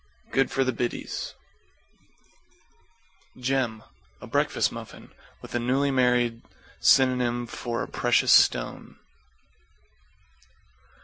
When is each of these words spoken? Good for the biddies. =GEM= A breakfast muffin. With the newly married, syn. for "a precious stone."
Good 0.31 0.49
for 0.49 0.63
the 0.63 0.71
biddies. 0.71 1.35
=GEM= 3.39 3.83
A 4.19 4.25
breakfast 4.25 4.71
muffin. 4.71 5.11
With 5.43 5.51
the 5.51 5.59
newly 5.59 5.91
married, 5.91 6.41
syn. 6.79 7.45
for 7.45 7.83
"a 7.83 7.87
precious 7.87 8.31
stone." 8.31 8.97